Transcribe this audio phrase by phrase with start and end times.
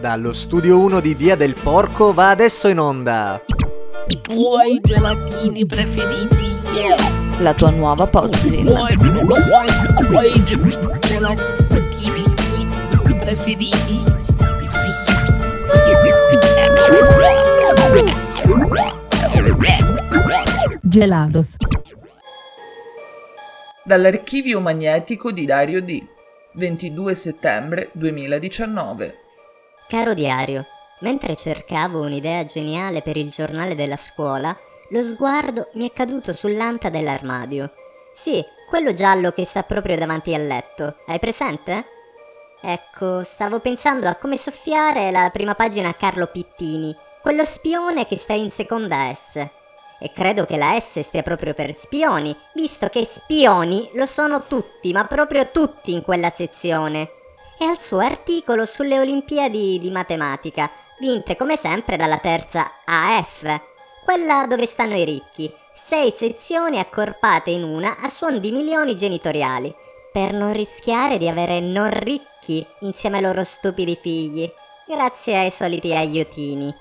[0.00, 3.42] Dallo studio 1 di Via del Porco va adesso in onda.
[4.06, 6.56] I tuoi gelatini preferiti.
[6.72, 7.40] Yeah.
[7.40, 8.88] La tua nuova pozzina.
[8.90, 12.96] i tuoi ge- gelatini preferiti.
[20.82, 21.56] Gelados.
[23.84, 26.02] Dall'archivio magnetico di Dario D.
[26.54, 29.14] 22 settembre 2019.
[29.88, 30.66] Caro diario,
[31.00, 34.54] mentre cercavo un'idea geniale per il giornale della scuola,
[34.90, 37.72] lo sguardo mi è caduto sull'anta dell'armadio.
[38.12, 40.96] Sì, quello giallo che sta proprio davanti al letto.
[41.06, 41.86] Hai presente?
[42.60, 48.16] Ecco, stavo pensando a come soffiare la prima pagina a Carlo Pittini, quello spione che
[48.16, 49.36] sta in seconda S.
[50.00, 54.92] E credo che la S stia proprio per spioni, visto che spioni lo sono tutti,
[54.92, 57.12] ma proprio tutti in quella sezione.
[57.60, 63.60] E al suo articolo sulle Olimpiadi di matematica, vinte come sempre dalla terza AF,
[64.04, 69.74] quella dove stanno i ricchi, sei sezioni accorpate in una a suon di milioni genitoriali,
[70.12, 74.48] per non rischiare di avere non ricchi insieme ai loro stupidi figli,
[74.86, 76.72] grazie ai soliti aiutini.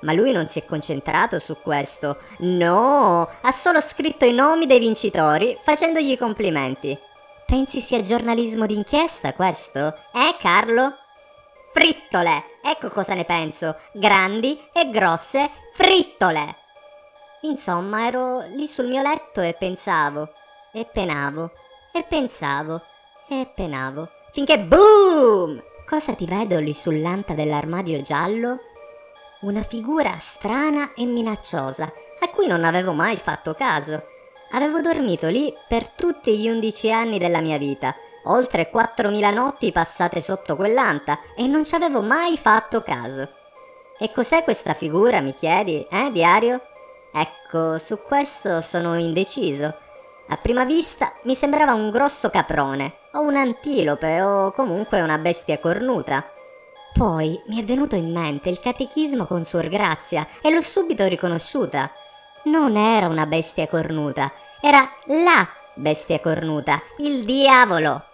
[0.00, 2.18] Ma lui non si è concentrato su questo.
[2.38, 6.98] No, ha solo scritto i nomi dei vincitori facendogli complimenti.
[7.46, 9.86] Pensi sia giornalismo d'inchiesta questo?
[10.12, 10.96] Eh, Carlo?
[11.72, 12.58] Frittole!
[12.60, 13.78] Ecco cosa ne penso.
[13.92, 16.56] Grandi e grosse frittole!
[17.42, 20.32] Insomma, ero lì sul mio letto e pensavo,
[20.72, 21.52] e penavo,
[21.92, 22.82] e pensavo,
[23.28, 24.08] e penavo.
[24.32, 25.62] Finché boom!
[25.86, 28.58] Cosa ti vedo lì sull'anta dell'armadio giallo?
[29.42, 31.84] Una figura strana e minacciosa,
[32.18, 34.14] a cui non avevo mai fatto caso.
[34.56, 40.22] Avevo dormito lì per tutti gli undici anni della mia vita, oltre 4.000 notti passate
[40.22, 43.28] sotto quell'anta, e non ci avevo mai fatto caso.
[43.98, 46.62] E cos'è questa figura, mi chiedi, eh, diario?
[47.12, 49.74] Ecco, su questo sono indeciso.
[50.28, 55.58] A prima vista mi sembrava un grosso caprone, o un antilope, o comunque una bestia
[55.58, 56.32] cornuta.
[56.94, 61.92] Poi mi è venuto in mente il catechismo con Suor Grazia e l'ho subito riconosciuta.
[62.46, 68.04] Non era una bestia cornuta, era la bestia cornuta, il diavolo.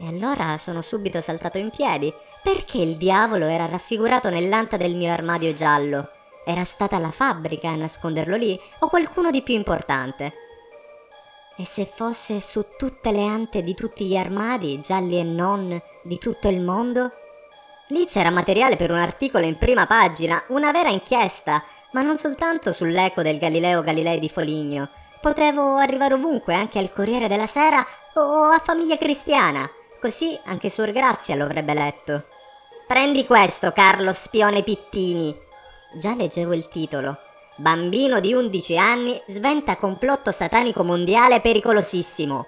[0.00, 2.12] E allora sono subito saltato in piedi,
[2.42, 6.10] perché il diavolo era raffigurato nell'anta del mio armadio giallo.
[6.44, 10.32] Era stata la fabbrica a nasconderlo lì o qualcuno di più importante.
[11.56, 16.18] E se fosse su tutte le ante di tutti gli armadi, gialli e non, di
[16.18, 17.12] tutto il mondo?
[17.88, 22.72] Lì c'era materiale per un articolo in prima pagina, una vera inchiesta, ma non soltanto
[22.72, 24.90] sull'eco del Galileo Galilei di Foligno.
[25.20, 29.68] Potevo arrivare ovunque, anche al Corriere della Sera o a Famiglia Cristiana,
[30.00, 32.24] così anche Suor Grazia lo avrebbe letto.
[32.86, 35.34] Prendi questo, Carlo Spione Pittini.
[35.94, 37.18] Già leggevo il titolo.
[37.56, 42.46] Bambino di 11 anni sventa complotto satanico mondiale pericolosissimo.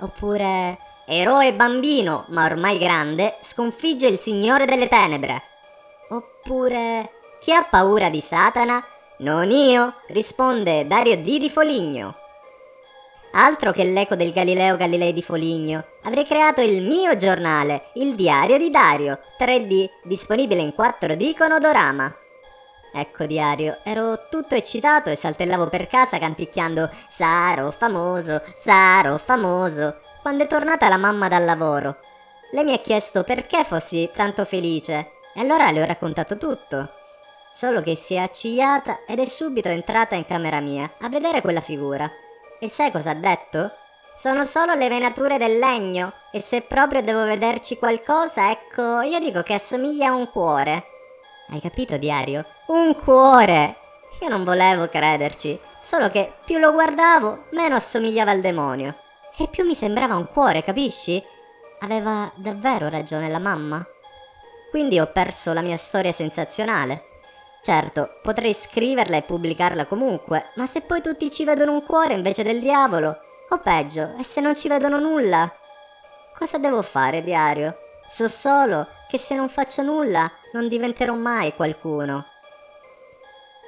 [0.00, 5.42] Oppure Eroe bambino, ma ormai grande, sconfigge il Signore delle Tenebre.
[6.10, 8.84] Oppure chi ha paura di Satana?
[9.20, 12.14] Non io, risponde Dario D di Foligno.
[13.32, 15.84] Altro che l'eco del Galileo Galilei di Foligno.
[16.02, 22.14] Avrei creato il mio giornale, il diario di Dario, 3D, disponibile in 4D con odorama.
[22.92, 30.44] Ecco diario, ero tutto eccitato e saltellavo per casa canticchiando Sarò famoso, sarò famoso, quando
[30.44, 31.96] è tornata la mamma dal lavoro.
[32.50, 36.98] Lei mi ha chiesto perché fossi tanto felice e allora le ho raccontato tutto.
[37.50, 41.60] Solo che si è accigliata ed è subito entrata in camera mia a vedere quella
[41.60, 42.10] figura.
[42.60, 43.72] E sai cosa ha detto?
[44.14, 49.42] Sono solo le venature del legno e se proprio devo vederci qualcosa, ecco, io dico
[49.42, 50.84] che assomiglia a un cuore.
[51.48, 52.44] Hai capito, diario?
[52.66, 53.76] Un cuore!
[54.20, 58.96] Io non volevo crederci, solo che più lo guardavo, meno assomigliava al demonio.
[59.36, 61.22] E più mi sembrava un cuore, capisci?
[61.80, 63.84] Aveva davvero ragione la mamma.
[64.70, 67.09] Quindi ho perso la mia storia sensazionale.
[67.62, 72.42] Certo, potrei scriverla e pubblicarla comunque, ma se poi tutti ci vedono un cuore invece
[72.42, 73.18] del diavolo,
[73.50, 75.52] o peggio, e se non ci vedono nulla?
[76.36, 77.76] Cosa devo fare, diario?
[78.06, 82.26] So solo che se non faccio nulla non diventerò mai qualcuno.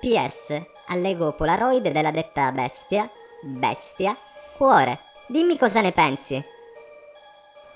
[0.00, 0.60] PS.
[0.88, 3.08] Allego Polaroid della detta bestia,
[3.42, 4.16] bestia,
[4.56, 5.00] cuore.
[5.28, 6.42] Dimmi cosa ne pensi.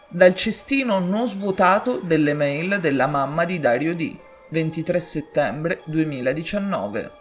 [0.08, 4.24] Dal cestino non svuotato delle mail della mamma di Dario D.
[4.48, 7.12] 23 settembre 2019.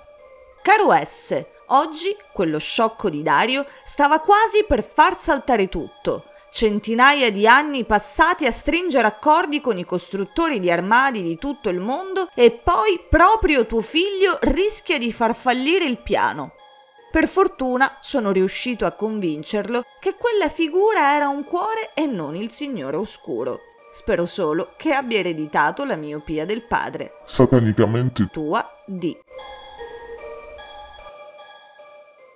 [0.62, 6.25] Caro S, oggi quello sciocco di Dario stava quasi per far saltare tutto.
[6.51, 11.80] centinaia di anni passati a stringere accordi con i costruttori di armadi di tutto il
[11.80, 16.54] mondo e poi proprio tuo figlio rischia di far fallire il piano.
[17.12, 22.51] Per fortuna sono riuscito a convincerlo che quella figura era un cuore e non il
[22.51, 23.60] Signore Oscuro.
[23.97, 27.13] Spero solo che abbia ereditato la miopia del padre.
[27.24, 29.18] Satanicamente Tua D.